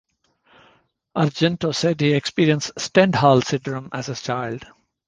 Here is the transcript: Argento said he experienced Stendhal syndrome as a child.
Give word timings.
Argento 1.15 1.71
said 1.75 2.01
he 2.01 2.13
experienced 2.15 2.71
Stendhal 2.75 3.43
syndrome 3.43 3.89
as 3.93 4.09
a 4.09 4.15
child. 4.15 4.65